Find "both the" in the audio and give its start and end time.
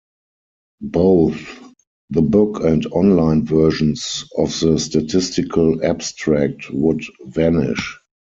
0.81-2.23